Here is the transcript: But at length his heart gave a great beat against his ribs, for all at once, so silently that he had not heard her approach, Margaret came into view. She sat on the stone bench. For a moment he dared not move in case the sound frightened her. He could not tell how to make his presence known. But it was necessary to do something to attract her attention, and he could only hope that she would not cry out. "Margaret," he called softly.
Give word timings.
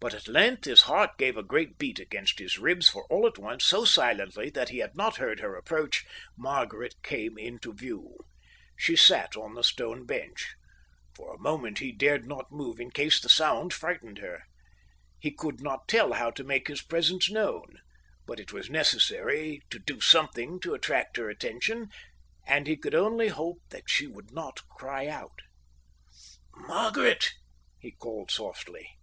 But 0.00 0.14
at 0.14 0.28
length 0.28 0.64
his 0.64 0.82
heart 0.82 1.18
gave 1.18 1.36
a 1.36 1.42
great 1.42 1.76
beat 1.76 1.98
against 1.98 2.38
his 2.38 2.56
ribs, 2.56 2.88
for 2.88 3.04
all 3.10 3.26
at 3.26 3.36
once, 3.36 3.64
so 3.66 3.84
silently 3.84 4.48
that 4.50 4.68
he 4.68 4.78
had 4.78 4.94
not 4.94 5.16
heard 5.16 5.40
her 5.40 5.56
approach, 5.56 6.06
Margaret 6.36 6.94
came 7.02 7.36
into 7.36 7.74
view. 7.74 8.16
She 8.76 8.94
sat 8.94 9.36
on 9.36 9.54
the 9.54 9.64
stone 9.64 10.06
bench. 10.06 10.54
For 11.16 11.34
a 11.34 11.38
moment 11.40 11.80
he 11.80 11.90
dared 11.90 12.28
not 12.28 12.52
move 12.52 12.78
in 12.78 12.92
case 12.92 13.20
the 13.20 13.28
sound 13.28 13.74
frightened 13.74 14.18
her. 14.18 14.44
He 15.18 15.32
could 15.32 15.60
not 15.60 15.88
tell 15.88 16.12
how 16.12 16.30
to 16.30 16.44
make 16.44 16.68
his 16.68 16.80
presence 16.80 17.28
known. 17.28 17.80
But 18.24 18.38
it 18.38 18.52
was 18.52 18.70
necessary 18.70 19.62
to 19.70 19.80
do 19.80 20.00
something 20.00 20.60
to 20.60 20.74
attract 20.74 21.16
her 21.16 21.28
attention, 21.28 21.88
and 22.46 22.68
he 22.68 22.76
could 22.76 22.94
only 22.94 23.28
hope 23.28 23.62
that 23.70 23.90
she 23.90 24.06
would 24.06 24.30
not 24.32 24.60
cry 24.68 25.08
out. 25.08 25.40
"Margaret," 26.54 27.32
he 27.80 27.90
called 27.90 28.30
softly. 28.30 28.94